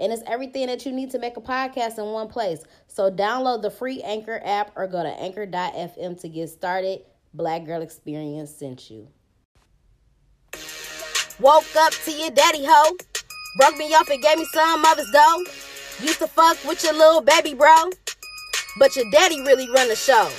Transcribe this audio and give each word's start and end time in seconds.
And 0.00 0.12
it's 0.12 0.22
everything 0.26 0.66
that 0.68 0.86
you 0.86 0.92
need 0.92 1.10
to 1.10 1.18
make 1.18 1.36
a 1.36 1.40
podcast 1.42 1.98
in 1.98 2.06
one 2.06 2.28
place. 2.28 2.64
So 2.88 3.10
download 3.10 3.60
the 3.60 3.70
free 3.70 4.00
Anchor 4.02 4.40
app 4.44 4.72
or 4.74 4.86
go 4.86 5.02
to 5.02 5.10
anchor.fm 5.10 6.20
to 6.20 6.28
get 6.28 6.48
started. 6.48 7.02
Black 7.34 7.66
Girl 7.66 7.82
Experience 7.82 8.50
sent 8.50 8.90
you. 8.90 9.08
Woke 11.38 11.64
up 11.76 11.92
to 11.92 12.10
your 12.10 12.30
daddy 12.30 12.64
hoe. 12.66 12.96
Broke 13.56 13.76
me 13.76 13.92
off 13.94 14.08
and 14.08 14.22
gave 14.22 14.38
me 14.38 14.44
some 14.46 14.84
his 14.96 15.10
dough. 15.10 15.44
Used 16.02 16.18
to 16.18 16.26
fuck 16.26 16.56
with 16.64 16.82
your 16.82 16.94
little 16.94 17.20
baby 17.20 17.54
bro. 17.54 17.90
But 18.78 18.96
your 18.96 19.04
daddy 19.10 19.40
really 19.42 19.68
run 19.70 19.88
the 19.88 19.96
show. 19.96 20.30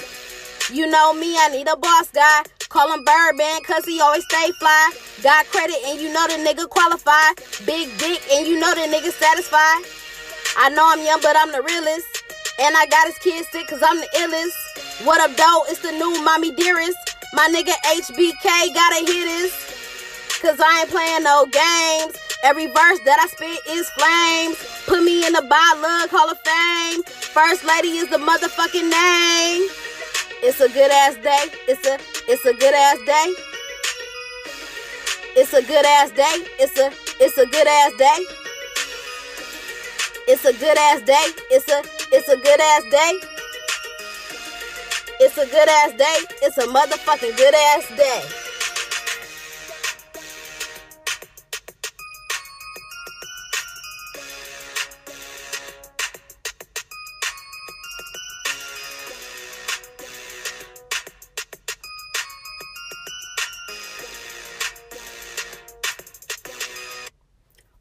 You 0.74 0.88
know 0.88 1.14
me, 1.14 1.36
I 1.38 1.50
need 1.50 1.68
a 1.68 1.76
boss 1.76 2.10
guy. 2.10 2.44
Call 2.72 2.88
him 2.94 3.04
Birdman, 3.04 3.62
cause 3.64 3.84
he 3.84 4.00
always 4.00 4.24
stay 4.24 4.50
fly. 4.54 4.94
Got 5.22 5.46
credit 5.48 5.76
and 5.88 6.00
you 6.00 6.08
know 6.14 6.26
the 6.28 6.40
nigga 6.40 6.70
qualified. 6.70 7.36
Big 7.66 7.92
dick 8.00 8.24
and 8.32 8.48
you 8.48 8.58
know 8.62 8.74
the 8.74 8.88
nigga 8.88 9.12
satisfied. 9.12 9.84
I 10.56 10.70
know 10.70 10.88
I'm 10.88 11.04
young, 11.04 11.20
but 11.22 11.36
I'm 11.36 11.52
the 11.52 11.62
realest. 11.62 12.08
And 12.62 12.74
I 12.78 12.86
got 12.86 13.08
his 13.08 13.18
kids 13.18 13.50
sick 13.52 13.68
cause 13.68 13.84
I'm 13.84 13.98
the 14.00 14.08
illest. 14.24 15.06
What 15.06 15.20
up, 15.20 15.36
though? 15.36 15.66
It's 15.68 15.82
the 15.82 15.92
new 15.92 16.24
mommy 16.24 16.56
dearest. 16.56 16.96
My 17.34 17.52
nigga 17.52 17.76
HBK 17.92 18.74
gotta 18.74 19.04
hit 19.04 19.26
this. 19.28 20.40
Cause 20.42 20.58
I 20.64 20.80
ain't 20.80 20.90
playing 20.90 21.24
no 21.24 21.44
games. 21.52 22.16
Every 22.42 22.68
verse 22.68 23.04
that 23.04 23.20
I 23.20 23.28
spit 23.28 23.60
is 23.68 23.90
flames. 24.00 24.56
Put 24.88 25.04
me 25.04 25.28
in 25.28 25.34
the 25.34 25.44
Lug 25.44 26.10
Hall 26.10 26.32
of 26.32 26.40
Fame. 26.40 27.04
First 27.04 27.66
lady 27.66 27.98
is 28.00 28.10
the 28.10 28.18
motherfucking 28.18 28.90
name. 28.90 29.91
It's 30.44 30.60
a 30.60 30.68
good 30.70 30.90
ass 30.90 31.16
day. 31.18 31.46
It's 31.68 31.86
a 31.86 32.00
it's 32.28 32.46
a 32.46 32.54
good 32.54 32.74
ass 32.74 32.98
day. 33.06 33.34
It's 35.38 35.54
a 35.54 35.62
good 35.62 35.86
ass 35.86 36.10
day. 36.12 36.36
It's 36.60 36.78
a 36.80 36.92
it's 37.24 37.38
a 37.38 37.46
good 37.46 37.68
ass 37.68 37.94
day. 37.98 38.26
It's 40.28 40.46
a 40.46 40.54
good 40.54 40.78
ass 40.78 41.02
day. 41.02 41.26
It's 41.52 41.70
a 41.70 41.84
it's 42.12 42.28
a 42.28 42.38
good 42.38 42.60
ass 42.60 42.84
day. 42.90 43.20
It's 45.20 45.38
a 45.38 45.46
good 45.46 45.70
ass 45.70 45.92
day. 45.94 46.18
It's 46.42 46.58
a 46.58 46.66
motherfucking 46.66 47.38
good 47.38 47.54
ass 47.54 47.88
day. 47.96 48.41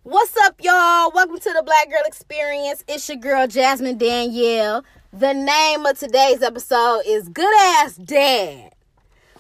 What's 0.03 0.35
up, 0.39 0.55
y'all? 0.63 1.13
Welcome 1.15 1.41
to 1.41 1.53
the 1.53 1.63
Black 1.63 1.91
Girl 1.91 2.01
Experience. 2.07 2.83
It's 2.89 3.07
your 3.07 3.19
girl, 3.19 3.47
Jasmine 3.47 3.99
Danielle. 3.99 4.83
The 5.13 5.35
name 5.35 5.85
of 5.85 5.99
today's 5.99 6.41
episode 6.41 7.03
is 7.07 7.29
Good 7.29 7.55
Ass 7.55 7.97
Dad. 7.97 8.73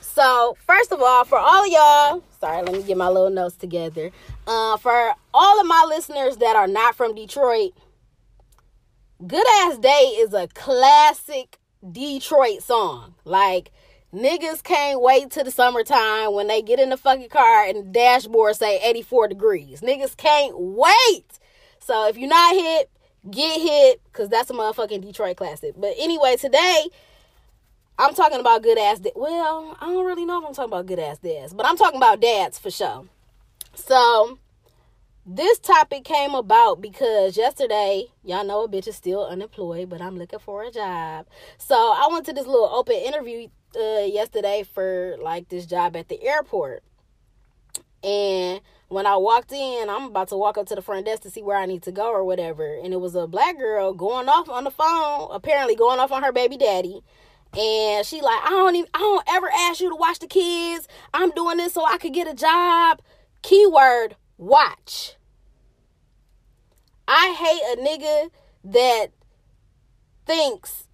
So, 0.03 0.59
first 0.67 0.93
of 0.93 1.01
all, 1.01 1.25
for 1.25 1.39
all 1.39 1.65
of 1.65 1.71
y'all, 1.71 2.23
sorry, 2.41 2.63
let 2.63 2.75
me 2.75 2.83
get 2.83 2.99
my 2.99 3.09
little 3.09 3.31
notes 3.31 3.57
together. 3.57 4.11
Uh, 4.47 4.77
for 4.77 5.15
all 5.33 5.59
of 5.59 5.67
my 5.67 5.87
listeners 5.89 6.37
that 6.37 6.57
are 6.57 6.69
not 6.69 6.95
from 6.95 7.15
Detroit, 7.15 7.73
Good 9.27 9.47
Ass 9.63 9.79
Day 9.79 10.15
is 10.19 10.35
a 10.35 10.47
classic 10.49 11.59
Detroit 11.91 12.63
song. 12.63 13.15
Like, 13.25 13.73
Niggas 14.13 14.65
can't 14.65 15.01
wait 15.01 15.31
to 15.31 15.45
the 15.45 15.53
summertime 15.53 16.35
when 16.35 16.49
they 16.49 16.63
get 16.63 16.81
in 16.81 16.91
the 16.91 16.97
fucking 16.97 17.29
car 17.29 17.65
and 17.65 17.79
the 17.79 17.83
dashboard 17.83 18.57
say 18.57 18.81
84 18.83 19.29
degrees. 19.29 19.83
Niggas 19.83 20.17
can't 20.17 20.55
wait. 20.59 21.39
So 21.79 22.09
if 22.09 22.19
you're 22.19 22.29
not 22.29 22.55
hit, 22.55 22.91
get 23.31 23.61
hit 23.61 24.01
because 24.05 24.29
that's 24.29 24.51
a 24.51 24.53
motherfucking 24.53 25.03
Detroit 25.03 25.37
classic. 25.37 25.75
But 25.77 25.95
anyway, 25.97 26.35
today 26.37 26.89
I'm 28.01 28.15
talking 28.15 28.41
about 28.41 28.65
good 28.65 28.79
ass. 28.79 28.99
Da- 28.99 29.13
well, 29.15 29.77
I 29.81 29.87
don't 29.87 30.05
really 30.05 30.25
know 30.25 30.41
if 30.41 30.49
I'm 30.49 30.55
talking 30.55 30.73
about 30.73 30.87
good 30.87 30.99
ass 30.99 31.19
dads, 31.19 31.55
but 31.55 31.65
I'm 31.65 31.77
talking 31.77 31.99
about 31.99 32.21
dads 32.21 32.59
for 32.59 32.71
sure. 32.73 33.05
So 33.75 34.39
this 35.25 35.61
topic 35.61 36.03
came 36.03 36.35
about 36.35 36.81
because 36.81 37.37
yesterday, 37.37 38.07
y'all 38.25 38.45
know 38.45 38.65
a 38.65 38.69
bitch 38.69 38.89
is 38.89 38.97
still 38.97 39.25
unemployed, 39.25 39.89
but 39.89 40.01
I'm 40.01 40.19
looking 40.19 40.41
for 40.41 40.65
a 40.65 40.73
job. 40.73 41.27
So 41.59 41.77
I 41.77 42.09
went 42.11 42.27
to 42.27 42.33
this 42.33 42.47
little 42.47 42.71
open 42.73 42.97
interview 42.97 43.49
uh, 43.77 44.05
yesterday 44.05 44.65
for 44.65 45.17
like 45.21 45.49
this 45.49 45.67
job 45.67 45.97
at 45.97 46.09
the 46.09 46.23
airport. 46.23 46.83
And 48.03 48.61
when 48.89 49.07
I 49.07 49.17
walked 49.17 49.53
in, 49.53 49.89
I'm 49.89 50.05
about 50.05 50.29
to 50.29 50.37
walk 50.37 50.59
up 50.59 50.67
to 50.69 50.75
the 50.75 50.83
front 50.83 51.07
desk 51.07 51.23
to 51.23 51.31
see 51.31 51.43
where 51.43 51.57
I 51.57 51.67
need 51.67 51.83
to 51.85 51.93
go 51.93 52.11
or 52.11 52.25
whatever. 52.25 52.79
And 52.83 52.93
it 52.93 53.01
was 53.01 53.15
a 53.15 53.27
black 53.27 53.59
girl 53.59 53.93
going 53.93 54.29
off 54.29 54.49
on 54.49 54.65
the 54.65 54.71
phone, 54.71 55.29
apparently 55.31 55.77
going 55.77 56.01
off 56.01 56.11
on 56.11 56.23
her 56.23 56.33
baby 56.33 56.57
daddy. 56.57 57.03
And 57.57 58.07
she 58.07 58.21
like, 58.21 58.43
I 58.45 58.51
don't 58.51 58.77
even 58.77 58.91
I 58.95 58.99
don't 58.99 59.29
ever 59.29 59.49
ask 59.53 59.81
you 59.81 59.91
to 59.91 59.97
watch 59.97 60.21
the 60.21 60.27
kids. 60.27 60.89
I'm 61.13 61.31
doing 61.33 61.57
this 61.57 61.75
so 61.75 61.85
I 61.85 61.99
could 61.99 62.15
get 62.15 62.29
a 62.29 62.35
job. 62.35 63.01
Keyword 63.43 64.17
watch. 64.39 65.17
I 67.07 67.35
hate 67.37 67.79
a 67.79 67.83
nigga 67.83 68.31
that 68.65 69.09
thinks 70.27 70.87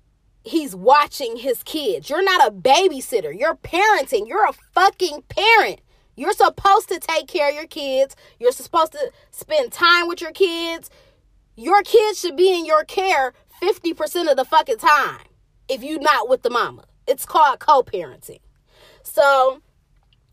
he's 0.47 0.77
watching 0.77 1.37
his 1.37 1.63
kids. 1.65 2.09
You're 2.09 2.23
not 2.23 2.47
a 2.47 2.53
babysitter. 2.53 3.37
You're 3.37 3.57
parenting. 3.57 4.29
You're 4.29 4.49
a 4.49 4.53
fucking 4.53 5.25
parent. 5.29 5.81
You're 6.15 6.33
supposed 6.33 6.89
to 6.89 7.01
take 7.01 7.27
care 7.27 7.51
of 7.51 7.55
your 7.55 7.67
kids. 7.67 8.15
You're 8.39 8.53
supposed 8.53 8.93
to 8.93 9.11
spend 9.33 9.73
time 9.73 10.07
with 10.07 10.21
your 10.21 10.31
kids. 10.31 10.89
Your 11.57 11.83
kids 11.83 12.21
should 12.21 12.37
be 12.37 12.57
in 12.57 12.65
your 12.65 12.85
care 12.85 13.35
50% 13.61 14.31
of 14.31 14.37
the 14.37 14.45
fucking 14.45 14.79
time 14.79 15.27
if 15.69 15.83
you're 15.83 16.01
not 16.01 16.29
with 16.29 16.43
the 16.43 16.51
mama. 16.51 16.85
It's 17.07 17.27
called 17.27 17.59
co 17.59 17.83
parenting. 17.83 18.41
So, 19.03 19.63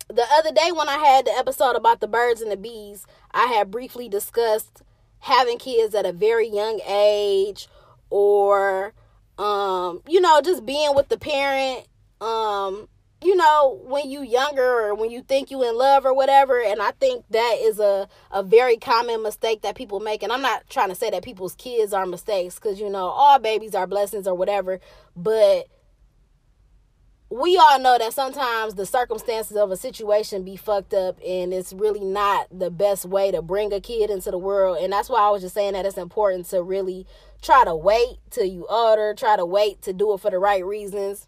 the 0.07 0.25
other 0.37 0.51
day 0.51 0.71
when 0.71 0.89
I 0.89 0.97
had 0.97 1.25
the 1.25 1.31
episode 1.31 1.75
about 1.75 2.01
the 2.01 2.07
birds 2.07 2.41
and 2.41 2.51
the 2.51 2.57
bees, 2.57 3.05
I 3.31 3.45
had 3.45 3.71
briefly 3.71 4.07
discussed 4.07 4.83
having 5.19 5.57
kids 5.57 5.95
at 5.95 6.05
a 6.05 6.11
very 6.11 6.47
young 6.47 6.81
age 6.87 7.67
or 8.09 8.93
um 9.37 10.01
you 10.07 10.21
know 10.21 10.41
just 10.41 10.65
being 10.65 10.93
with 10.95 11.09
the 11.09 11.17
parent 11.17 11.87
um 12.21 12.87
you 13.23 13.35
know 13.35 13.79
when 13.85 14.09
you 14.09 14.21
younger 14.21 14.63
or 14.63 14.95
when 14.95 15.09
you 15.09 15.21
think 15.21 15.49
you 15.49 15.67
in 15.67 15.77
love 15.77 16.05
or 16.05 16.13
whatever. 16.13 16.61
And 16.61 16.81
i 16.81 16.91
think 16.91 17.25
that 17.29 17.57
is 17.61 17.79
a 17.79 18.07
a 18.31 18.43
very 18.43 18.77
common 18.77 19.23
mistake 19.23 19.61
that 19.61 19.75
people 19.75 19.99
make. 19.99 20.23
And 20.23 20.31
i'm 20.31 20.41
not 20.41 20.69
trying 20.69 20.89
to 20.89 20.95
say 20.95 21.09
that 21.09 21.23
people's 21.23 21.55
kids 21.55 21.93
are 21.93 22.05
mistakes 22.05 22.55
because 22.55 22.79
you 22.79 22.89
know 22.89 23.05
all 23.05 23.39
babies 23.39 23.75
are 23.75 23.87
blessings 23.87 24.27
or 24.27 24.35
whatever. 24.35 24.79
But 25.15 25.67
we 27.33 27.57
all 27.57 27.79
know 27.79 27.97
that 27.97 28.13
sometimes 28.13 28.75
the 28.75 28.85
circumstances 28.85 29.57
of 29.57 29.71
a 29.71 29.77
situation 29.77 30.43
be 30.43 30.55
fucked 30.55 30.93
up 30.93 31.17
and 31.25 31.51
it's 31.51 31.73
really 31.73 32.03
not 32.03 32.47
the 32.51 32.69
best 32.69 33.05
way 33.05 33.31
to 33.31 33.41
bring 33.41 33.73
a 33.73 33.81
kid 33.81 34.11
into 34.11 34.29
the 34.29 34.37
world. 34.37 34.77
And 34.79 34.93
that's 34.93 35.09
why 35.09 35.19
i 35.19 35.31
was 35.31 35.41
just 35.41 35.55
saying 35.55 35.73
that 35.73 35.83
it's 35.83 35.97
important 35.97 36.45
to 36.49 36.61
really 36.61 37.07
try 37.41 37.63
to 37.65 37.75
wait 37.75 38.17
till 38.29 38.45
you 38.45 38.67
older 38.69 39.15
try 39.17 39.35
to 39.35 39.45
wait 39.45 39.81
to 39.81 39.93
do 39.93 40.13
it 40.13 40.19
for 40.19 40.29
the 40.29 40.37
right 40.37 40.63
reasons 40.63 41.27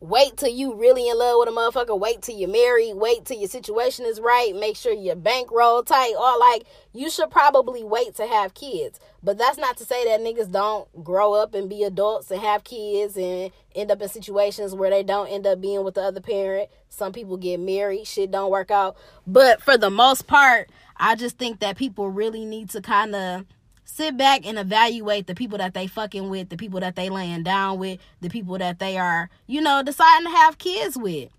wait 0.00 0.36
till 0.36 0.50
you 0.50 0.74
really 0.74 1.08
in 1.08 1.18
love 1.18 1.36
with 1.38 1.48
a 1.48 1.52
motherfucker 1.52 1.98
wait 1.98 2.20
till 2.20 2.36
you're 2.36 2.50
married 2.50 2.94
wait 2.94 3.24
till 3.24 3.38
your 3.38 3.48
situation 3.48 4.04
is 4.04 4.20
right 4.20 4.54
make 4.54 4.76
sure 4.76 4.92
your 4.92 5.16
bankroll 5.16 5.82
tight 5.82 6.14
or 6.18 6.38
like 6.38 6.64
you 6.92 7.10
should 7.10 7.30
probably 7.30 7.84
wait 7.84 8.14
to 8.14 8.26
have 8.26 8.54
kids. 8.54 8.98
But 9.22 9.38
that's 9.38 9.58
not 9.58 9.76
to 9.78 9.84
say 9.84 10.04
that 10.06 10.20
niggas 10.20 10.50
don't 10.50 11.04
grow 11.04 11.34
up 11.34 11.54
and 11.54 11.68
be 11.68 11.82
adults 11.82 12.30
and 12.30 12.40
have 12.40 12.64
kids 12.64 13.16
and 13.16 13.50
end 13.74 13.90
up 13.90 14.00
in 14.00 14.08
situations 14.08 14.74
where 14.74 14.88
they 14.88 15.02
don't 15.02 15.28
end 15.28 15.46
up 15.46 15.60
being 15.60 15.84
with 15.84 15.94
the 15.94 16.02
other 16.02 16.20
parent. 16.20 16.70
Some 16.88 17.12
people 17.12 17.36
get 17.36 17.60
married 17.60 18.06
shit 18.06 18.30
don't 18.30 18.50
work 18.50 18.70
out. 18.70 18.96
But 19.26 19.60
for 19.62 19.76
the 19.76 19.90
most 19.90 20.26
part 20.26 20.70
i 20.98 21.14
just 21.14 21.36
think 21.38 21.60
that 21.60 21.76
people 21.76 22.08
really 22.08 22.44
need 22.44 22.70
to 22.70 22.80
kind 22.80 23.14
of 23.14 23.44
sit 23.86 24.16
back 24.16 24.44
and 24.44 24.58
evaluate 24.58 25.26
the 25.26 25.34
people 25.34 25.58
that 25.58 25.72
they 25.72 25.86
fucking 25.86 26.28
with, 26.28 26.50
the 26.50 26.56
people 26.56 26.80
that 26.80 26.96
they 26.96 27.08
laying 27.08 27.44
down 27.44 27.78
with, 27.78 28.00
the 28.20 28.28
people 28.28 28.58
that 28.58 28.78
they 28.78 28.98
are, 28.98 29.30
you 29.46 29.60
know, 29.60 29.82
deciding 29.82 30.26
to 30.26 30.36
have 30.36 30.58
kids 30.58 30.98
with. 30.98 31.30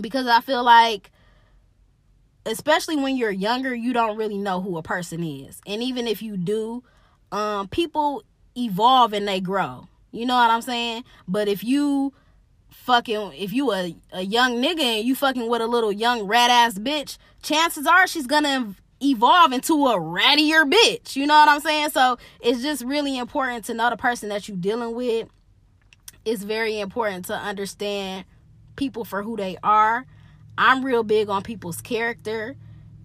Because 0.00 0.26
I 0.26 0.40
feel 0.40 0.64
like 0.64 1.10
especially 2.46 2.96
when 2.96 3.16
you're 3.16 3.30
younger, 3.30 3.74
you 3.74 3.92
don't 3.92 4.16
really 4.16 4.38
know 4.38 4.60
who 4.60 4.78
a 4.78 4.82
person 4.82 5.22
is. 5.22 5.60
And 5.66 5.82
even 5.82 6.06
if 6.06 6.22
you 6.22 6.36
do, 6.36 6.82
um 7.32 7.68
people 7.68 8.22
evolve 8.56 9.12
and 9.12 9.26
they 9.26 9.40
grow. 9.40 9.88
You 10.12 10.26
know 10.26 10.36
what 10.36 10.50
I'm 10.50 10.62
saying? 10.62 11.04
But 11.26 11.48
if 11.48 11.64
you 11.64 12.12
fucking 12.70 13.32
if 13.34 13.52
you 13.52 13.72
a, 13.72 13.96
a 14.12 14.22
young 14.22 14.62
nigga 14.62 14.80
and 14.80 15.06
you 15.06 15.14
fucking 15.14 15.48
with 15.48 15.60
a 15.60 15.66
little 15.66 15.92
young 15.92 16.24
rat 16.24 16.50
ass 16.50 16.78
bitch, 16.78 17.18
chances 17.42 17.86
are 17.86 18.06
she's 18.06 18.26
gonna 18.26 18.76
evolve 19.02 19.52
into 19.52 19.86
a 19.86 19.98
rattier 19.98 20.70
bitch. 20.70 21.16
You 21.16 21.26
know 21.26 21.34
what 21.34 21.48
I'm 21.48 21.60
saying? 21.60 21.90
So 21.90 22.18
it's 22.40 22.62
just 22.62 22.84
really 22.84 23.18
important 23.18 23.64
to 23.66 23.74
know 23.74 23.90
the 23.90 23.96
person 23.96 24.28
that 24.30 24.48
you're 24.48 24.56
dealing 24.56 24.94
with. 24.94 25.28
It's 26.24 26.42
very 26.42 26.80
important 26.80 27.26
to 27.26 27.34
understand 27.34 28.24
people 28.76 29.04
for 29.04 29.22
who 29.22 29.36
they 29.36 29.56
are. 29.62 30.06
I'm 30.56 30.84
real 30.84 31.02
big 31.02 31.28
on 31.28 31.42
people's 31.42 31.80
character 31.80 32.56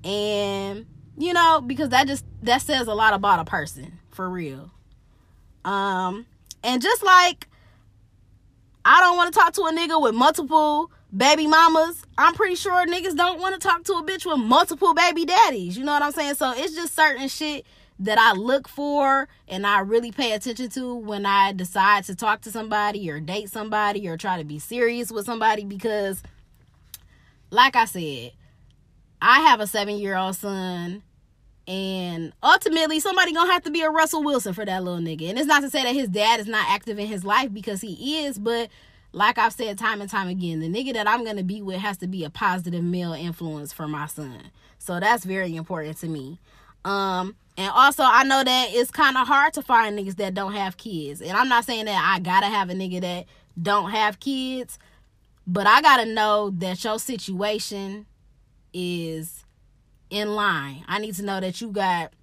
and 0.04 0.86
you 1.18 1.34
know 1.34 1.62
because 1.66 1.90
that 1.90 2.08
just 2.08 2.24
that 2.44 2.62
says 2.62 2.88
a 2.88 2.94
lot 2.94 3.14
about 3.14 3.40
a 3.40 3.46
person 3.46 4.00
for 4.12 4.30
real. 4.30 4.72
Um 5.66 6.26
and 6.64 6.82
just 6.82 7.04
like 7.04 7.48
I 8.86 9.02
don't 9.02 9.18
want 9.18 9.34
to 9.34 9.40
talk 9.40 9.54
to 9.54 9.64
a 9.64 9.74
nigga 9.74 10.02
with 10.02 10.16
multiple 10.16 10.92
baby 11.16 11.48
mamas. 11.48 12.04
I'm 12.18 12.34
pretty 12.34 12.56
sure 12.56 12.86
niggas 12.86 13.16
don't 13.16 13.40
want 13.40 13.60
to 13.60 13.68
talk 13.68 13.84
to 13.86 13.94
a 13.94 14.04
bitch 14.04 14.26
with 14.26 14.40
multiple 14.40 14.94
baby 14.94 15.26
daddies. 15.26 15.78
You 15.78 15.84
know 15.84 15.94
what 15.94 16.04
I'm 16.04 16.12
saying? 16.12 16.36
So 16.36 16.54
it's 16.56 16.76
just 16.76 16.96
certain 16.96 17.28
shit 17.28 17.66
that 18.00 18.18
I 18.18 18.34
look 18.34 18.70
for 18.70 19.28
and 19.48 19.68
I 19.68 19.80
really 19.80 20.12
pay 20.12 20.32
attention 20.32 20.70
to 20.70 20.96
when 20.96 21.26
I 21.26 21.52
decide 21.52 22.06
to 22.06 22.16
talk 22.16 22.42
to 22.42 22.52
somebody 22.52 23.10
or 23.10 23.20
date 23.20 23.50
somebody 23.50 24.08
or 24.08 24.16
try 24.16 24.38
to 24.38 24.46
be 24.46 24.58
serious 24.58 25.12
with 25.12 25.26
somebody 25.26 25.66
because 25.66 26.24
like 27.52 27.76
I 27.76 27.86
said, 27.86 28.32
I 29.22 29.42
have 29.42 29.60
a 29.60 29.66
7-year-old 29.66 30.36
son 30.36 31.04
and 31.68 32.32
ultimately 32.42 33.02
somebody 33.02 33.34
gonna 33.34 33.52
have 33.52 33.64
to 33.64 33.72
be 33.72 33.82
a 33.82 33.90
Russell 33.90 34.24
Wilson 34.24 34.54
for 34.54 34.66
that 34.66 34.84
little 34.84 35.02
nigga. 35.02 35.30
And 35.30 35.38
it's 35.38 35.48
not 35.48 35.62
to 35.62 35.70
say 35.70 35.84
that 35.84 35.94
his 35.94 36.08
dad 36.08 36.40
is 36.40 36.48
not 36.48 36.70
active 36.70 37.00
in 37.00 37.08
his 37.08 37.26
life 37.26 37.54
because 37.54 37.82
he 37.82 38.20
is, 38.24 38.40
but 38.40 38.70
like 39.12 39.38
I've 39.38 39.54
said 39.54 39.78
time 39.78 40.02
and 40.02 40.10
time 40.10 40.28
again, 40.28 40.60
the 40.60 40.68
nigga 40.68 40.94
that 40.94 41.08
I'm 41.08 41.24
gonna 41.24 41.44
be 41.44 41.62
with 41.62 41.78
has 41.78 41.98
to 41.98 42.08
be 42.08 42.24
a 42.24 42.30
positive 42.30 42.84
male 42.84 43.14
influence 43.14 43.74
for 43.74 43.88
my 43.88 44.06
son. 44.08 44.52
So 44.78 45.00
that's 45.00 45.26
very 45.26 45.56
important 45.56 45.98
to 45.98 46.08
me. 46.08 46.40
Um, 46.86 47.36
and 47.58 47.72
also 47.72 48.04
I 48.04 48.24
know 48.24 48.44
that 48.44 48.70
it's 48.72 48.92
kind 48.92 49.18
of 49.18 49.28
hard 49.28 49.54
to 49.54 49.62
find 49.62 49.98
niggas 49.98 50.16
that 50.18 50.34
don't 50.34 50.54
have 50.54 50.78
kids. 50.78 51.22
And 51.22 51.32
I'm 51.32 51.50
not 51.50 51.66
saying 51.66 51.86
that 51.86 52.16
I 52.16 52.20
gotta 52.20 52.48
have 52.48 52.70
a 52.70 52.74
nigga 52.74 53.02
that 53.02 53.26
don't 53.62 53.92
have 53.92 54.20
kids, 54.20 54.78
but 55.48 55.68
I 55.68 55.82
gotta 55.82 56.06
know 56.06 56.52
that 56.52 56.84
your 56.84 57.00
situation 57.00 58.06
is 58.74 59.44
in 60.10 60.36
line. 60.36 60.84
I 60.88 61.00
need 61.00 61.16
to 61.16 61.24
know 61.24 61.40
that 61.40 61.62
you 61.62 61.72
got 61.72 62.14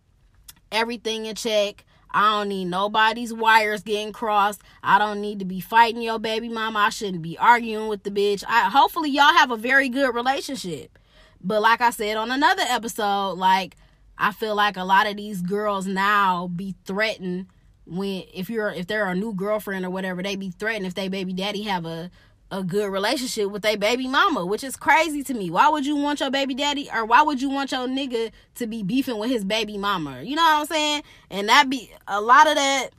everything 0.71 1.27
in 1.27 1.35
check. 1.35 1.85
I 2.11 2.39
don't 2.39 2.49
need 2.49 2.67
nobody's 2.67 3.33
wires 3.33 3.83
getting 3.83 4.13
crossed. 4.13 4.63
I 4.83 4.99
don't 4.99 5.21
need 5.21 5.39
to 5.41 5.45
be 5.45 5.61
fighting 5.61 6.03
your 6.03 6.19
baby 6.19 6.49
mama. 6.49 6.79
I 6.79 6.89
shouldn't 6.91 7.23
be 7.23 7.37
arguing 7.39 7.89
with 7.89 8.05
the 8.05 8.11
bitch. 8.11 8.45
I 8.49 8.71
hopefully 8.71 9.11
y'all 9.11 9.35
have 9.35 9.51
a 9.51 9.57
very 9.57 9.89
good 9.89 10.15
relationship. 10.15 10.99
But 11.43 11.63
like 11.63 11.81
I 11.81 11.91
said 11.91 12.17
on 12.17 12.31
another 12.31 12.65
episode, 12.69 13.33
like 13.33 13.77
I 14.19 14.33
feel 14.33 14.55
like 14.55 14.77
a 14.77 14.85
lot 14.85 15.07
of 15.07 15.17
these 15.17 15.43
girls 15.43 15.87
now 15.87 16.49
be 16.49 16.75
threatened 16.85 17.47
when 17.87 18.25
if 18.35 18.51
you're 18.51 18.71
if 18.71 18.87
they're 18.87 19.07
a 19.07 19.15
new 19.15 19.33
girlfriend 19.33 19.85
or 19.85 19.91
whatever, 19.91 20.23
they 20.23 20.37
be 20.37 20.51
threatened 20.51 20.87
if 20.87 20.95
they 20.95 21.09
baby 21.09 21.33
daddy 21.33 21.63
have 21.63 21.87
a 21.87 22.11
a 22.51 22.63
good 22.63 22.91
relationship 22.91 23.51
with 23.51 23.63
their 23.63 23.77
baby 23.77 24.07
mama, 24.07 24.47
which 24.47 24.63
is 24.63 24.77
crazy 24.77 25.23
to 25.25 25.35
me. 25.35 25.51
Why 25.51 25.69
would 25.69 25.85
you 25.85 25.97
want 25.97 26.21
your 26.21 26.31
baby 26.31 26.55
daddy 26.55 26.89
or 26.95 27.05
why 27.05 27.23
would 27.23 27.43
you 27.43 27.51
want 27.51 27.73
your 27.73 27.89
nigga 27.89 28.31
to 28.57 28.67
be 28.67 28.83
beefing 28.83 29.19
with 29.19 29.31
his 29.31 29.45
baby 29.45 29.77
mama? 29.77 30.23
You 30.23 30.37
know 30.37 30.43
what 30.43 30.61
I'm 30.61 30.67
saying? 30.67 31.03
And 31.31 31.49
that 31.49 31.69
be 31.69 31.91
a 32.07 32.21
lot 32.21 32.47
of 32.47 32.55
that 32.55 32.91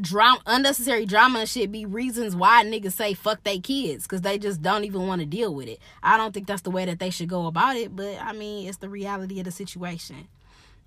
drama 0.00 0.40
unnecessary 0.46 1.04
drama 1.04 1.40
and 1.40 1.48
shit 1.48 1.70
be 1.70 1.84
reasons 1.84 2.34
why 2.34 2.64
niggas 2.64 2.92
say 2.92 3.12
fuck 3.12 3.42
they 3.42 3.58
kids 3.58 4.04
because 4.04 4.22
they 4.22 4.38
just 4.38 4.62
don't 4.62 4.84
even 4.84 5.06
want 5.06 5.20
to 5.20 5.26
deal 5.26 5.54
with 5.54 5.68
it. 5.68 5.78
I 6.02 6.16
don't 6.16 6.32
think 6.32 6.46
that's 6.46 6.62
the 6.62 6.70
way 6.70 6.84
that 6.86 6.98
they 6.98 7.10
should 7.10 7.28
go 7.28 7.46
about 7.46 7.76
it, 7.76 7.94
but 7.94 8.16
I 8.20 8.32
mean 8.32 8.68
it's 8.68 8.78
the 8.78 8.88
reality 8.88 9.38
of 9.38 9.44
the 9.44 9.52
situation. 9.52 10.28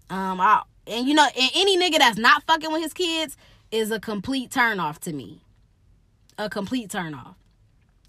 Um 0.09 0.41
I 0.41 0.63
and 0.85 1.07
you 1.07 1.13
know, 1.13 1.25
and 1.25 1.51
any 1.55 1.77
nigga 1.77 1.99
that's 1.99 2.17
not 2.17 2.43
fucking 2.43 2.71
with 2.71 2.81
his 2.81 2.93
kids 2.93 3.37
is 3.71 3.89
a 3.89 3.99
complete 3.99 4.51
turn 4.51 4.81
off 4.81 4.99
to 5.01 5.13
me. 5.13 5.41
A 6.37 6.49
complete 6.49 6.89
turn 6.89 7.13
off. 7.13 7.35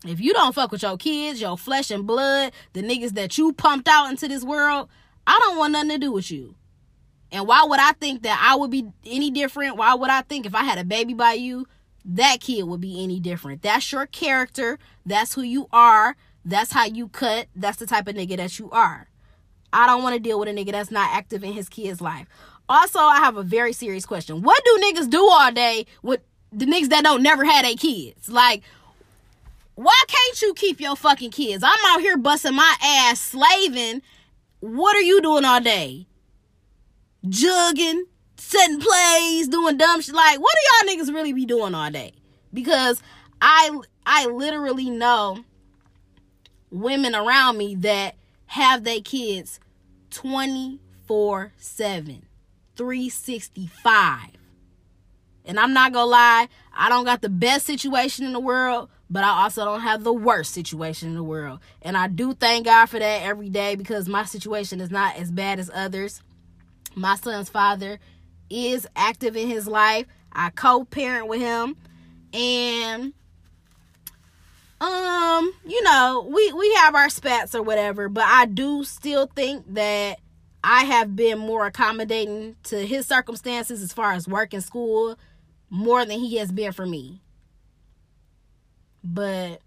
If 0.05 0.21
you 0.21 0.33
don't 0.33 0.55
fuck 0.55 0.71
with 0.71 0.83
your 0.83 0.97
kids, 0.97 1.41
your 1.41 1.57
flesh 1.57 1.91
and 1.91 2.07
blood, 2.07 2.53
the 2.75 2.83
niggas 2.83 3.15
that 3.15 3.39
you 3.39 3.53
pumped 3.53 3.89
out 3.89 4.11
into 4.11 4.29
this 4.29 4.45
world, 4.45 4.89
I 5.27 5.39
don't 5.43 5.57
want 5.57 5.73
nothing 5.73 5.91
to 5.91 5.99
do 5.99 6.13
with 6.13 6.31
you. 6.31 6.55
And 7.33 7.47
why 7.49 7.65
would 7.65 7.81
I 7.81 7.93
think 7.93 8.23
that 8.23 8.39
I 8.41 8.55
would 8.55 8.71
be 8.71 8.87
any 9.05 9.31
different? 9.31 9.77
Why 9.77 9.95
would 9.95 10.11
I 10.11 10.23
think 10.23 10.47
if 10.47 10.55
I 10.55 10.63
had 10.63 10.79
a 10.79 10.85
baby 10.85 11.15
by 11.15 11.33
you, 11.33 11.67
that 12.05 12.41
kid 12.41 12.65
would 12.65 12.81
be 12.81 13.03
any 13.03 13.19
different? 13.19 13.63
That's 13.63 13.91
your 13.91 14.07
character. 14.07 14.79
That's 15.07 15.35
who 15.35 15.43
you 15.43 15.69
are. 15.73 16.17
That's 16.45 16.73
how 16.73 16.85
you 16.85 17.09
cut. 17.09 17.49
That's 17.57 17.79
the 17.79 17.87
type 17.87 18.07
of 18.07 18.15
nigga 18.15 18.37
that 18.37 18.59
you 18.59 18.71
are. 18.71 19.09
I 19.73 19.87
don't 19.87 20.03
want 20.03 20.15
to 20.15 20.21
deal 20.21 20.39
with 20.39 20.49
a 20.49 20.53
nigga 20.53 20.73
that's 20.73 20.91
not 20.91 21.11
active 21.13 21.43
in 21.43 21.55
his 21.55 21.69
kid's 21.69 22.01
life. 22.01 22.29
Also, 22.69 23.01
I 23.01 23.17
have 23.17 23.37
a 23.37 23.43
very 23.43 23.73
serious 23.73 24.07
question. 24.07 24.43
What 24.43 24.63
do 24.65 24.79
niggas 24.85 25.11
do 25.11 25.27
all 25.27 25.51
day 25.51 25.87
with 26.03 26.21
the 26.53 26.67
niggas 26.67 26.91
that 26.91 27.03
don't 27.03 27.23
never 27.23 27.45
had 27.45 27.65
a 27.65 27.75
kids? 27.75 28.29
Like, 28.29 28.63
why 29.75 30.01
can't 30.07 30.43
you 30.43 30.55
keep 30.55 30.81
your 30.81 30.97
fucking 30.97 31.31
kids? 31.31 31.65
I'm 31.65 31.79
out 31.87 32.01
here 32.01 32.17
busting 32.17 32.55
my 32.55 32.75
ass 32.83 33.21
slaving. 33.21 34.03
What 34.61 34.97
are 34.97 35.03
you 35.03 35.21
doing 35.21 35.45
all 35.45 35.61
day? 35.61 36.07
Jugging, 37.27 38.03
setting 38.37 38.81
plays, 38.81 39.49
doing 39.49 39.77
dumb 39.77 40.01
shit. 40.01 40.15
Like, 40.15 40.41
what 40.41 40.55
do 40.55 40.89
y'all 40.89 40.97
niggas 40.97 41.15
really 41.15 41.33
be 41.33 41.45
doing 41.45 41.75
all 41.75 41.91
day? 41.91 42.13
Because 42.53 43.03
I 43.41 43.79
I 44.07 44.27
literally 44.27 44.91
know 44.91 45.45
women 46.71 47.15
around 47.15 47.57
me 47.59 47.75
that 47.77 48.15
have 48.47 48.85
their 48.85 49.01
kids 49.01 49.59
24 50.11 51.53
7, 51.57 52.27
365. 52.77 54.31
And 55.47 55.61
I'm 55.61 55.73
not 55.73 55.93
gonna 55.93 56.11
lie, 56.11 56.49
I 56.73 56.89
don't 56.89 57.05
got 57.05 57.23
the 57.23 57.29
best 57.29 57.67
situation 57.67 58.25
in 58.25 58.33
the 58.33 58.41
world, 58.41 58.89
but 59.11 59.25
I 59.25 59.43
also 59.43 59.65
don't 59.65 59.81
have 59.81 60.05
the 60.05 60.13
worst 60.13 60.53
situation 60.53 61.09
in 61.09 61.15
the 61.15 61.23
world. 61.23 61.61
And 61.83 61.97
I 61.97 62.09
do 62.09 62.35
thank 62.35 62.67
God 62.67 62.87
for 62.87 62.99
that 62.99 63.23
every 63.23 63.49
day 63.49 63.75
because 63.75 64.09
my 64.09 64.25
situation 64.25 64.81
is 64.81 64.91
not 64.91 65.17
as 65.17 65.31
bad 65.31 65.59
as 65.59 65.71
others. 65.73 66.23
My 66.95 67.17
son's 67.17 67.49
father 67.49 67.99
is 68.51 68.87
active 68.97 69.37
in 69.37 69.49
his 69.49 69.67
life. 69.67 70.07
I 70.33 70.51
co-parent 70.51 71.29
with 71.29 71.41
him 71.41 71.77
and 72.33 73.13
um, 74.81 75.55
you 75.65 75.83
know, 75.83 76.29
we 76.31 76.53
we 76.53 76.75
have 76.75 76.95
our 76.95 77.09
spats 77.09 77.55
or 77.55 77.63
whatever, 77.63 78.09
but 78.09 78.25
I 78.25 78.45
do 78.47 78.85
still 78.85 79.27
think 79.27 79.65
that 79.75 80.19
I 80.63 80.85
have 80.85 81.15
been 81.15 81.39
more 81.39 81.67
accommodating 81.67 82.57
to 82.65 82.85
his 82.85 83.07
circumstances 83.07 83.83
as 83.83 83.93
far 83.93 84.13
as 84.13 84.29
work 84.29 84.53
and 84.53 84.63
school 84.63 85.17
more 85.71 86.05
than 86.05 86.19
he 86.19 86.37
has 86.37 86.53
been 86.53 86.73
for 86.73 86.87
me. 86.87 87.21
But, 89.05 89.61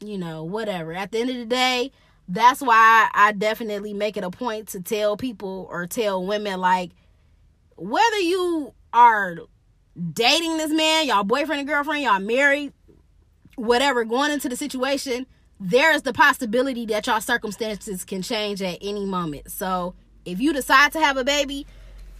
you 0.00 0.18
know, 0.18 0.44
whatever. 0.44 0.92
At 0.92 1.10
the 1.10 1.20
end 1.20 1.30
of 1.30 1.36
the 1.36 1.46
day, 1.46 1.90
that's 2.28 2.60
why 2.60 3.08
I 3.12 3.32
definitely 3.32 3.94
make 3.94 4.16
it 4.16 4.24
a 4.24 4.30
point 4.30 4.68
to 4.68 4.80
tell 4.80 5.16
people 5.16 5.66
or 5.70 5.86
tell 5.86 6.24
women 6.24 6.60
like 6.60 6.90
whether 7.76 8.18
you 8.18 8.74
are 8.92 9.38
dating 10.12 10.58
this 10.58 10.70
man, 10.70 11.06
y'all 11.06 11.24
boyfriend 11.24 11.60
and 11.60 11.68
girlfriend, 11.68 12.04
y'all 12.04 12.20
married, 12.20 12.72
whatever, 13.56 14.04
going 14.04 14.30
into 14.30 14.48
the 14.48 14.56
situation, 14.56 15.26
there 15.58 15.92
is 15.92 16.02
the 16.02 16.12
possibility 16.12 16.86
that 16.86 17.06
y'all 17.06 17.20
circumstances 17.20 18.04
can 18.04 18.22
change 18.22 18.62
at 18.62 18.78
any 18.80 19.04
moment. 19.04 19.50
So 19.50 19.94
if 20.24 20.40
you 20.40 20.52
decide 20.52 20.92
to 20.92 21.00
have 21.00 21.16
a 21.16 21.24
baby, 21.24 21.66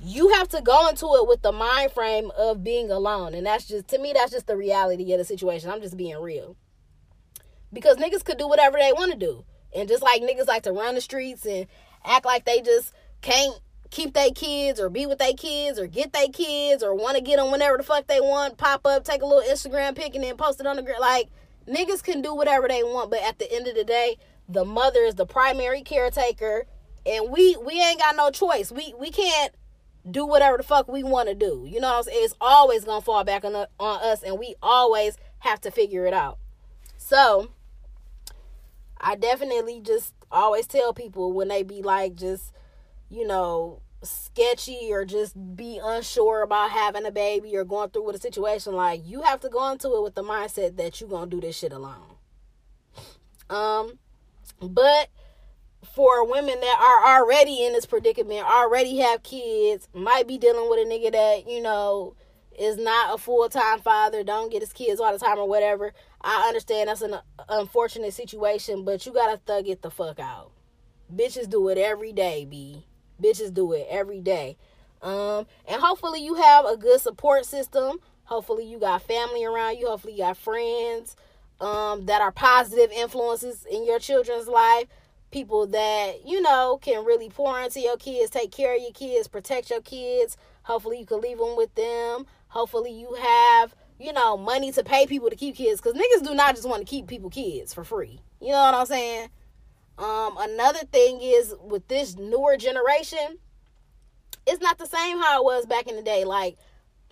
you 0.00 0.30
have 0.34 0.48
to 0.48 0.60
go 0.60 0.88
into 0.88 1.06
it 1.14 1.28
with 1.28 1.42
the 1.42 1.52
mind 1.52 1.92
frame 1.92 2.30
of 2.36 2.64
being 2.64 2.90
alone. 2.90 3.34
And 3.34 3.46
that's 3.46 3.66
just, 3.66 3.88
to 3.88 3.98
me, 3.98 4.12
that's 4.12 4.32
just 4.32 4.46
the 4.46 4.56
reality 4.56 5.12
of 5.12 5.18
the 5.18 5.24
situation. 5.24 5.70
I'm 5.70 5.80
just 5.80 5.96
being 5.96 6.18
real. 6.20 6.56
Because 7.72 7.96
niggas 7.96 8.24
could 8.24 8.38
do 8.38 8.48
whatever 8.48 8.78
they 8.78 8.92
want 8.92 9.12
to 9.12 9.18
do. 9.18 9.44
And 9.74 9.88
just 9.88 10.02
like 10.02 10.22
niggas 10.22 10.46
like 10.46 10.64
to 10.64 10.72
run 10.72 10.94
the 10.94 11.00
streets 11.00 11.46
and 11.46 11.66
act 12.04 12.26
like 12.26 12.44
they 12.44 12.60
just 12.60 12.92
can't 13.22 13.60
keep 13.90 14.14
their 14.14 14.30
kids 14.30 14.80
or 14.80 14.88
be 14.88 15.06
with 15.06 15.18
their 15.18 15.34
kids 15.34 15.78
or 15.78 15.86
get 15.86 16.12
their 16.12 16.28
kids 16.28 16.82
or 16.82 16.94
want 16.94 17.16
to 17.16 17.22
get 17.22 17.36
them 17.36 17.50
whenever 17.50 17.76
the 17.76 17.82
fuck 17.82 18.06
they 18.06 18.20
want, 18.20 18.58
pop 18.58 18.86
up, 18.86 19.04
take 19.04 19.22
a 19.22 19.26
little 19.26 19.50
Instagram 19.50 19.94
pic 19.94 20.14
and 20.14 20.24
then 20.24 20.36
post 20.36 20.60
it 20.60 20.66
on 20.66 20.76
the 20.76 20.82
grid. 20.82 20.96
like 21.00 21.28
niggas 21.68 22.02
can 22.02 22.22
do 22.22 22.34
whatever 22.34 22.68
they 22.68 22.82
want, 22.82 23.10
but 23.10 23.22
at 23.22 23.38
the 23.38 23.50
end 23.52 23.66
of 23.66 23.74
the 23.74 23.84
day, 23.84 24.16
the 24.48 24.64
mother 24.64 25.00
is 25.00 25.14
the 25.14 25.26
primary 25.26 25.82
caretaker 25.82 26.66
and 27.06 27.30
we 27.30 27.56
we 27.56 27.80
ain't 27.80 27.98
got 27.98 28.16
no 28.16 28.30
choice. 28.30 28.70
We 28.70 28.94
we 28.98 29.10
can't 29.10 29.54
do 30.08 30.26
whatever 30.26 30.56
the 30.56 30.62
fuck 30.62 30.88
we 30.88 31.02
want 31.02 31.28
to 31.28 31.34
do. 31.34 31.64
You 31.68 31.80
know 31.80 31.88
what 31.88 31.98
I'm 31.98 32.02
saying? 32.04 32.24
It's 32.24 32.34
always 32.40 32.84
gonna 32.84 33.00
fall 33.00 33.24
back 33.24 33.44
on, 33.44 33.54
on 33.54 34.02
us, 34.02 34.22
and 34.22 34.38
we 34.38 34.54
always 34.62 35.16
have 35.40 35.60
to 35.62 35.70
figure 35.70 36.06
it 36.06 36.14
out. 36.14 36.38
So, 36.96 37.50
I 39.02 39.16
definitely 39.16 39.80
just 39.80 40.14
always 40.30 40.66
tell 40.66 40.94
people 40.94 41.32
when 41.32 41.48
they 41.48 41.62
be 41.62 41.82
like, 41.82 42.14
just, 42.14 42.52
you 43.10 43.26
know, 43.26 43.82
sketchy 44.02 44.88
or 44.90 45.04
just 45.04 45.56
be 45.56 45.80
unsure 45.82 46.42
about 46.42 46.70
having 46.70 47.06
a 47.06 47.10
baby 47.10 47.56
or 47.56 47.64
going 47.64 47.90
through 47.90 48.04
with 48.04 48.16
a 48.16 48.20
situation 48.20 48.74
like 48.74 49.00
you 49.04 49.22
have 49.22 49.40
to 49.40 49.48
go 49.48 49.70
into 49.70 49.94
it 49.94 50.02
with 50.02 50.14
the 50.14 50.22
mindset 50.22 50.76
that 50.76 51.00
you're 51.00 51.10
gonna 51.10 51.30
do 51.30 51.40
this 51.40 51.56
shit 51.56 51.72
alone. 51.72 52.16
Um 53.48 53.98
but 54.60 55.08
for 55.94 56.28
women 56.28 56.58
that 56.60 56.78
are 56.80 57.16
already 57.16 57.64
in 57.64 57.72
this 57.72 57.86
predicament 57.86 58.44
already 58.44 58.98
have 58.98 59.22
kids 59.22 59.88
might 59.92 60.26
be 60.26 60.38
dealing 60.38 60.68
with 60.70 60.86
a 60.86 60.88
nigga 60.88 61.12
that 61.12 61.48
you 61.48 61.60
know 61.60 62.14
is 62.58 62.76
not 62.76 63.14
a 63.14 63.18
full-time 63.18 63.80
father 63.80 64.22
don't 64.22 64.52
get 64.52 64.60
his 64.62 64.72
kids 64.72 65.00
all 65.00 65.12
the 65.12 65.18
time 65.18 65.38
or 65.38 65.48
whatever 65.48 65.92
i 66.22 66.46
understand 66.46 66.88
that's 66.88 67.02
an 67.02 67.16
unfortunate 67.48 68.12
situation 68.12 68.84
but 68.84 69.04
you 69.06 69.12
gotta 69.12 69.38
thug 69.46 69.68
it 69.68 69.82
the 69.82 69.90
fuck 69.90 70.18
out 70.18 70.50
bitches 71.14 71.48
do 71.48 71.68
it 71.68 71.78
every 71.78 72.12
day 72.12 72.44
b 72.44 72.84
bitches 73.22 73.54
do 73.54 73.72
it 73.72 73.86
every 73.88 74.20
day. 74.20 74.56
Um, 75.00 75.46
and 75.66 75.80
hopefully 75.80 76.24
you 76.24 76.34
have 76.34 76.64
a 76.64 76.76
good 76.76 77.00
support 77.00 77.44
system. 77.44 77.98
Hopefully 78.24 78.64
you 78.64 78.78
got 78.78 79.02
family 79.02 79.44
around 79.44 79.78
you. 79.78 79.88
Hopefully 79.88 80.14
you 80.14 80.20
got 80.20 80.36
friends 80.36 81.16
um, 81.60 82.06
that 82.06 82.20
are 82.20 82.32
positive 82.32 82.90
influences 82.92 83.66
in 83.70 83.84
your 83.84 83.98
children's 83.98 84.48
life. 84.48 84.86
People 85.30 85.66
that, 85.68 86.26
you 86.26 86.42
know, 86.42 86.78
can 86.82 87.04
really 87.04 87.30
pour 87.30 87.58
into 87.60 87.80
your 87.80 87.96
kids, 87.96 88.30
take 88.30 88.52
care 88.52 88.76
of 88.76 88.82
your 88.82 88.92
kids, 88.92 89.28
protect 89.28 89.70
your 89.70 89.80
kids. 89.80 90.36
Hopefully 90.64 90.98
you 91.00 91.06
can 91.06 91.20
leave 91.20 91.38
them 91.38 91.56
with 91.56 91.74
them. 91.74 92.26
Hopefully 92.48 92.92
you 92.92 93.14
have, 93.14 93.74
you 94.02 94.12
know, 94.12 94.36
money 94.36 94.72
to 94.72 94.82
pay 94.82 95.06
people 95.06 95.30
to 95.30 95.36
keep 95.36 95.56
kids. 95.56 95.80
Because 95.80 95.98
niggas 95.98 96.26
do 96.26 96.34
not 96.34 96.56
just 96.56 96.68
want 96.68 96.80
to 96.80 96.90
keep 96.90 97.06
people 97.06 97.30
kids 97.30 97.72
for 97.72 97.84
free. 97.84 98.20
You 98.40 98.48
know 98.48 98.60
what 98.60 98.74
I'm 98.74 98.86
saying? 98.86 99.28
Um, 99.98 100.36
another 100.38 100.80
thing 100.90 101.20
is 101.22 101.54
with 101.62 101.86
this 101.88 102.16
newer 102.16 102.56
generation, 102.56 103.38
it's 104.46 104.60
not 104.60 104.78
the 104.78 104.86
same 104.86 105.20
how 105.20 105.40
it 105.40 105.44
was 105.44 105.66
back 105.66 105.86
in 105.86 105.96
the 105.96 106.02
day. 106.02 106.24
Like 106.24 106.56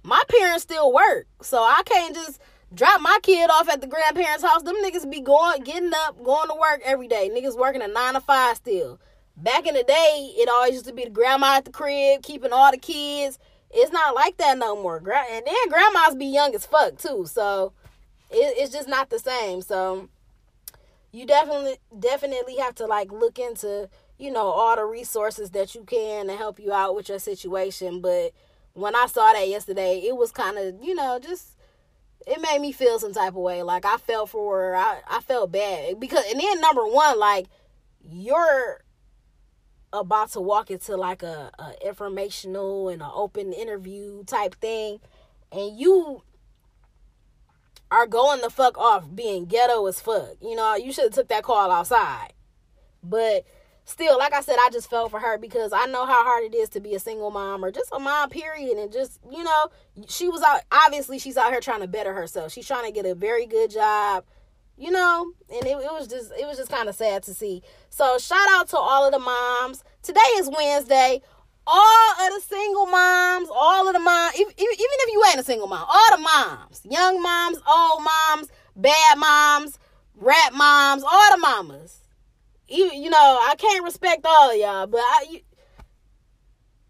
my 0.03 0.21
parents 0.29 0.63
still 0.63 0.93
work, 0.93 1.27
so 1.43 1.59
I 1.59 1.83
can't 1.85 2.15
just 2.15 2.41
drop 2.75 3.01
my 3.01 3.19
kid 3.23 3.51
off 3.51 3.69
at 3.69 3.81
the 3.81 3.87
grandparents' 3.87 4.43
house. 4.43 4.63
Them 4.63 4.77
niggas 4.83 5.11
be 5.11 5.21
going, 5.21 5.63
getting 5.63 5.93
up, 6.07 6.23
going 6.25 6.49
to 6.49 6.55
work 6.55 6.81
every 6.85 7.07
day. 7.07 7.31
Niggas 7.33 7.57
working 7.57 7.83
a 7.83 7.89
nine 7.89 8.15
to 8.15 8.21
five 8.21 8.57
still. 8.57 8.99
Back 9.37 9.67
in 9.67 9.75
the 9.75 9.85
day, 9.85 10.33
it 10.37 10.49
always 10.49 10.73
used 10.73 10.87
to 10.87 10.93
be 10.93 11.05
the 11.05 11.11
grandma 11.11 11.57
at 11.57 11.65
the 11.65 11.71
crib, 11.71 12.23
keeping 12.23 12.53
all 12.53 12.71
the 12.71 12.79
kids. 12.79 13.39
It's 13.71 13.93
not 13.93 14.15
like 14.15 14.37
that 14.39 14.59
no 14.59 14.81
more. 14.81 14.97
And 14.99 15.47
then 15.47 15.69
grandmas 15.69 16.17
be 16.17 16.27
young 16.27 16.55
as 16.55 16.67
fuck 16.67 16.99
too, 16.99 17.27
so 17.27 17.73
it, 18.31 18.55
it's 18.59 18.73
just 18.73 18.89
not 18.89 19.11
the 19.11 19.19
same. 19.19 19.63
So 19.63 20.09
you 21.13 21.27
definitely 21.27 21.77
definitely 21.99 22.57
have 22.57 22.75
to 22.77 22.87
like 22.87 23.11
look 23.13 23.39
into 23.39 23.89
you 24.19 24.31
know 24.31 24.47
all 24.47 24.77
the 24.77 24.85
resources 24.85 25.51
that 25.51 25.75
you 25.75 25.83
can 25.85 26.27
to 26.27 26.37
help 26.37 26.61
you 26.61 26.73
out 26.73 26.95
with 26.95 27.09
your 27.09 27.19
situation 27.19 28.01
but 28.01 28.33
when 28.75 28.95
i 28.95 29.07
saw 29.07 29.33
that 29.33 29.49
yesterday 29.49 29.99
it 30.05 30.17
was 30.17 30.31
kind 30.31 30.57
of 30.59 30.75
you 30.83 30.95
know 30.95 31.19
just 31.19 31.57
it 32.27 32.41
made 32.41 32.61
me 32.61 32.71
feel 32.71 32.99
some 32.99 33.13
type 33.13 33.31
of 33.31 33.37
way 33.37 33.63
like 33.63 33.85
i 33.85 33.97
felt 33.97 34.31
for 34.31 34.61
her 34.61 34.77
i, 34.77 35.01
I 35.09 35.21
felt 35.21 35.51
bad 35.51 35.99
because 35.99 36.25
and 36.31 36.41
then 36.41 36.61
number 36.61 36.87
one 36.87 37.19
like 37.19 37.47
you're 38.09 38.83
about 39.93 40.31
to 40.33 40.41
walk 40.41 40.71
into 40.71 40.97
like 40.97 41.23
a, 41.23 41.51
a 41.59 41.87
informational 41.87 42.89
and 42.89 43.03
an 43.03 43.11
open 43.13 43.53
interview 43.53 44.25
type 44.25 44.55
thing 44.57 45.01
and 45.53 45.79
you 45.79 46.23
are 47.91 48.07
going 48.07 48.41
the 48.41 48.51
fuck 48.51 48.79
off 48.79 49.05
being 49.15 49.47
ghetto 49.47 49.85
as 49.87 50.01
fuck. 50.01 50.37
You 50.41 50.55
know, 50.55 50.77
you 50.77 50.93
should 50.93 51.05
have 51.05 51.13
took 51.13 51.29
that 51.29 51.43
call 51.43 51.71
outside. 51.71 52.33
But 53.03 53.45
still, 53.85 54.17
like 54.19 54.33
I 54.33 54.43
said, 54.43 54.57
I 54.61 54.71
just 54.71 54.89
felt 54.89 55.11
for 55.11 55.19
her 55.19 55.39
because 55.39 55.73
I 55.73 55.87
know 55.87 56.07
how 56.07 56.23
hard 56.23 56.45
it 56.45 56.55
is 56.55 56.69
to 56.71 56.81
be 56.81 56.95
a 56.95 57.01
single 57.01 57.31
mom 57.31 57.65
or 57.65 57.73
just 57.73 57.91
a 57.93 57.99
mom, 57.99 58.31
period. 58.31 58.79
And 58.79 58.93
just, 58.93 59.19
you 59.31 59.43
know, 59.43 59.71
she 60.09 60.29
was 60.29 60.43
out, 60.43 60.61
obviously, 60.71 61.19
she's 61.19 61.37
out 61.37 61.51
here 61.51 61.61
trying 61.61 61.81
to 61.81 61.89
better 61.89 62.15
herself. 62.15 62.53
She's 62.53 62.67
trying 62.67 62.87
to 62.87 62.93
get 62.93 63.07
a 63.07 63.15
very 63.15 63.47
good 63.47 63.71
job, 63.71 64.25
you 64.81 64.91
know, 64.91 65.33
and 65.53 65.67
it, 65.67 65.77
it 65.77 65.93
was 65.93 66.09
just, 66.09 66.33
it 66.33 66.47
was 66.47 66.57
just 66.57 66.71
kind 66.71 66.89
of 66.89 66.95
sad 66.95 67.23
to 67.25 67.35
see. 67.35 67.63
So, 67.91 68.19
shout 68.19 68.49
out 68.51 68.69
to 68.69 68.79
all 68.79 69.07
of 69.07 69.13
the 69.13 69.19
moms. 69.19 69.85
Today 70.03 70.21
is 70.37 70.49
Wednesday 70.49 71.21
all 71.67 72.13
of 72.27 72.35
the 72.35 72.41
single 72.41 72.87
moms, 72.87 73.49
all 73.55 73.87
of 73.87 73.93
the 73.93 74.01
moms, 74.01 74.35
even, 74.39 74.53
if 74.59 75.13
you 75.13 75.23
ain't 75.31 75.41
a 75.41 75.45
single 75.45 75.69
mom, 75.69 75.87
all 75.89 76.17
the 76.17 76.23
moms, 76.23 76.81
young 76.85 77.23
moms, 77.23 77.59
old 77.69 78.03
moms, 78.03 78.49
bad 78.77 79.19
moms, 79.19 79.79
rat 80.17 80.53
moms, 80.53 81.03
all 81.05 81.31
the 81.31 81.39
mamas. 81.39 81.99
You, 82.69 82.91
you 82.93 83.11
know, 83.11 83.39
I 83.43 83.55
can't 83.57 83.85
respect 83.85 84.25
all 84.25 84.51
of 84.51 84.57
y'all, 84.57 84.87
but 84.87 85.01
I, 85.01 85.27
you, 85.31 85.41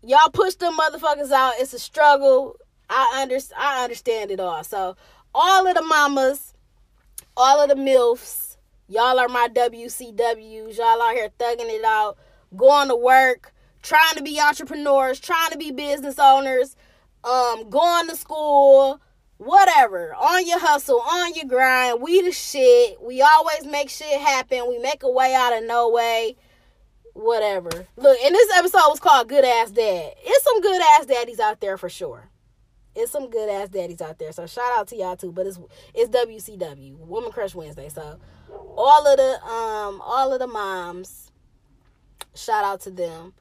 y'all 0.03 0.31
push 0.31 0.55
them 0.55 0.77
motherfuckers 0.77 1.31
out. 1.31 1.55
It's 1.59 1.75
a 1.75 1.79
struggle. 1.79 2.57
I 2.89 3.21
under, 3.23 3.39
I 3.57 3.85
understand 3.85 4.31
it 4.31 4.41
all. 4.41 4.65
So, 4.65 4.97
all 5.35 5.67
of 5.67 5.75
the 5.75 5.83
mamas, 5.83 6.50
all 7.41 7.63
of 7.63 7.69
the 7.69 7.75
milfs, 7.75 8.57
y'all 8.89 9.19
are 9.19 9.29
my 9.29 9.49
WCWs. 9.49 10.77
Y'all 10.77 11.03
out 11.03 11.15
here 11.15 11.31
thugging 11.39 11.71
it 11.71 11.85
out, 11.85 12.19
going 12.57 12.89
to 12.89 12.97
work 12.97 13.53
trying 13.83 14.17
to 14.17 14.23
be 14.23 14.41
entrepreneurs, 14.41 15.21
trying 15.21 15.51
to 15.51 15.59
be 15.59 15.71
business 15.71 16.19
owners, 16.19 16.77
um, 17.25 17.69
going 17.71 18.09
to 18.09 18.17
school, 18.17 19.01
whatever. 19.39 20.15
On 20.15 20.47
your 20.47 20.61
hustle, 20.61 21.01
on 21.01 21.35
your 21.35 21.47
grind. 21.47 22.03
We 22.03 22.23
the 22.23 22.33
shit. 22.33 23.01
We 23.03 23.23
always 23.23 23.65
make 23.67 23.91
shit 23.91 24.21
happen. 24.21 24.69
We 24.69 24.79
make 24.79 25.03
a 25.03 25.11
way 25.11 25.35
out 25.35 25.57
of 25.57 25.65
no 25.65 25.91
way. 25.91 26.37
Whatever. 27.15 27.71
Look, 27.97 28.19
and 28.25 28.35
this 28.35 28.57
episode 28.57 28.89
was 28.89 29.01
called 29.01 29.29
Good 29.29 29.45
Ass 29.45 29.73
Dad. 29.73 30.15
It's 30.23 30.45
some 30.45 30.61
good 30.61 30.81
ass 30.93 31.07
daddies 31.07 31.41
out 31.41 31.61
there 31.61 31.77
for 31.77 31.89
sure. 31.89 32.30
It's 33.01 33.13
some 33.13 33.31
good 33.31 33.49
ass 33.49 33.69
daddies 33.69 34.01
out 34.01 34.19
there. 34.19 34.33
So 34.33 34.47
shout 34.47 34.71
out 34.77 34.89
to 34.89 34.97
y'all 34.97 35.17
too. 35.17 35.33
But 35.33 35.47
it's 35.47 35.59
it's 35.95 36.11
WCW, 36.11 36.99
Woman 36.99 37.33
Crush 37.33 37.55
Wednesday. 37.55 37.89
So 37.89 38.19
all 38.77 39.07
of 39.07 39.17
the 39.17 39.45
um 39.45 40.01
all 40.05 40.33
of 40.33 40.39
the 40.39 40.47
moms, 40.47 41.31
shout 42.35 42.65
out 42.65 42.81
to 42.83 42.91
them. 42.91 43.33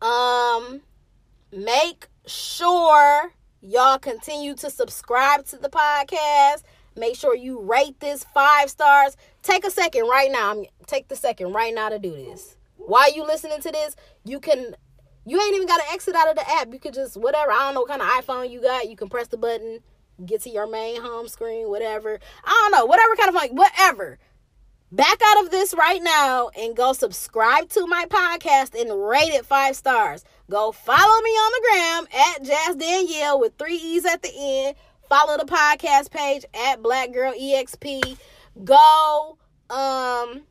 Um, 0.00 0.82
make 1.52 2.08
sure 2.26 3.32
y'all 3.60 3.98
continue 3.98 4.54
to 4.56 4.70
subscribe 4.70 5.44
to 5.46 5.56
the 5.56 5.68
podcast. 5.68 6.62
Make 6.96 7.16
sure 7.16 7.34
you 7.34 7.60
rate 7.60 8.00
this 8.00 8.24
five 8.34 8.70
stars. 8.70 9.16
Take 9.42 9.64
a 9.64 9.70
second 9.70 10.06
right 10.08 10.30
now. 10.30 10.50
I'm 10.50 10.64
Take 10.86 11.08
the 11.08 11.16
second 11.16 11.52
right 11.52 11.74
now 11.74 11.88
to 11.88 11.98
do 11.98 12.10
this. 12.10 12.56
While 12.76 13.12
you 13.14 13.24
listening 13.24 13.60
to 13.60 13.70
this, 13.70 13.94
you 14.24 14.40
can 14.40 14.74
you 15.28 15.40
ain't 15.40 15.54
even 15.54 15.68
got 15.68 15.78
to 15.78 15.92
exit 15.92 16.14
out 16.14 16.28
of 16.28 16.36
the 16.36 16.50
app. 16.50 16.72
You 16.72 16.78
could 16.78 16.94
just 16.94 17.16
whatever. 17.16 17.52
I 17.52 17.58
don't 17.60 17.74
know 17.74 17.80
what 17.80 17.90
kind 17.90 18.02
of 18.02 18.08
iPhone 18.08 18.50
you 18.50 18.60
got. 18.60 18.88
You 18.88 18.96
can 18.96 19.08
press 19.08 19.28
the 19.28 19.36
button, 19.36 19.80
get 20.24 20.42
to 20.42 20.50
your 20.50 20.66
main 20.66 21.00
home 21.00 21.28
screen, 21.28 21.68
whatever. 21.68 22.18
I 22.44 22.50
don't 22.50 22.78
know, 22.78 22.86
whatever 22.86 23.16
kind 23.16 23.28
of 23.28 23.34
like 23.34 23.52
whatever 23.52 24.18
back 24.90 25.20
out 25.22 25.44
of 25.44 25.50
this 25.50 25.74
right 25.74 26.02
now 26.02 26.48
and 26.58 26.74
go 26.74 26.92
subscribe 26.92 27.68
to 27.70 27.86
my 27.86 28.06
podcast 28.08 28.78
and 28.80 29.06
rate 29.06 29.32
it 29.32 29.44
five 29.44 29.76
stars. 29.76 30.24
Go 30.50 30.72
follow 30.72 31.22
me 31.22 31.30
on 31.30 31.52
the 31.52 31.68
gram 31.68 32.22
at 32.26 32.42
Jazz 32.44 32.76
Danielle 32.76 33.38
with 33.38 33.54
three 33.58 33.76
E's 33.76 34.04
at 34.06 34.22
the 34.22 34.32
end. 34.34 34.76
Follow 35.08 35.36
the 35.36 35.44
podcast 35.44 36.10
page 36.10 36.44
at 36.54 36.82
Black 36.82 37.12
Girl 37.12 37.32
EXP. 37.32 38.18
Go 38.64 39.38
um 39.70 40.42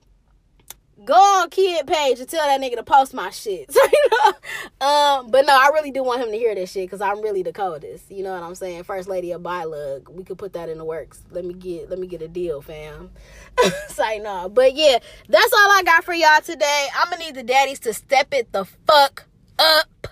go 1.05 1.13
on 1.13 1.49
kid 1.49 1.85
page 1.85 2.19
and 2.19 2.27
tell 2.27 2.45
that 2.45 2.59
nigga 2.59 2.75
to 2.75 2.83
post 2.83 3.13
my 3.13 3.29
shit. 3.29 3.69
So, 3.77 3.83
you 3.83 4.09
know, 4.11 4.87
um, 4.87 5.29
but 5.29 5.45
no, 5.45 5.53
I 5.53 5.69
really 5.73 5.91
do 5.91 6.03
want 6.03 6.21
him 6.21 6.31
to 6.31 6.37
hear 6.37 6.55
this 6.55 6.71
shit 6.71 6.87
because 6.87 7.01
I'm 7.01 7.21
really 7.21 7.43
the 7.43 7.53
coldest. 7.53 8.09
You 8.09 8.23
know 8.23 8.33
what 8.33 8.41
I'm 8.41 8.55
saying? 8.55 8.83
First 8.83 9.07
lady 9.07 9.31
of 9.31 9.41
Bylug. 9.41 10.09
We 10.09 10.23
could 10.23 10.37
put 10.37 10.53
that 10.53 10.67
in 10.67 10.77
the 10.79 10.85
works. 10.85 11.21
Let 11.29 11.45
me 11.45 11.53
get 11.53 11.89
let 11.89 11.99
me 11.99 12.07
get 12.07 12.21
a 12.21 12.27
deal, 12.27 12.61
fam. 12.61 13.11
Say 13.89 14.19
no. 14.19 14.49
But 14.49 14.73
yeah, 14.73 14.97
that's 15.29 15.53
all 15.53 15.71
I 15.71 15.83
got 15.85 16.03
for 16.03 16.13
y'all 16.13 16.41
today. 16.41 16.87
I'm 16.97 17.09
gonna 17.11 17.23
need 17.23 17.35
the 17.35 17.43
daddies 17.43 17.79
to 17.81 17.93
step 17.93 18.33
it 18.33 18.51
the 18.51 18.65
fuck 18.65 19.25
up. 19.59 20.07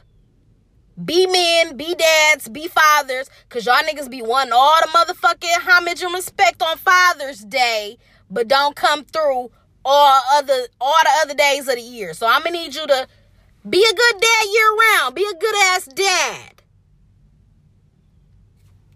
Be 1.03 1.27
men, 1.27 1.75
be 1.75 1.93
dads, 1.95 2.47
be 2.47 2.67
fathers, 2.69 3.29
cause 3.49 3.65
y'all 3.65 3.75
niggas 3.75 4.09
be 4.09 4.21
wanting 4.21 4.53
all 4.53 4.75
the 4.81 4.87
motherfucking 4.87 5.67
homage 5.67 6.01
and 6.01 6.13
respect 6.13 6.61
on 6.61 6.77
Father's 6.77 7.39
Day, 7.39 7.97
but 8.29 8.47
don't 8.47 8.75
come 8.77 9.03
through 9.03 9.51
all 9.85 10.21
other 10.33 10.67
all 10.81 10.95
the 11.03 11.09
other 11.21 11.33
days 11.35 11.67
of 11.67 11.75
the 11.75 11.81
year. 11.81 12.13
So 12.13 12.27
I'm 12.27 12.43
gonna 12.43 12.51
need 12.51 12.75
you 12.75 12.85
to 12.87 13.07
be 13.69 13.83
a 13.83 13.93
good 13.93 14.21
dad 14.21 14.45
year 14.51 14.75
round. 14.75 15.15
Be 15.15 15.23
a 15.23 15.37
good 15.37 15.55
ass 15.67 15.85
dad. 15.85 16.63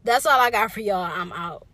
That's 0.03 0.25
all 0.25 0.39
I 0.39 0.49
got 0.49 0.71
for 0.71 0.81
y'all. 0.81 1.03
I'm 1.03 1.31
out. 1.31 1.68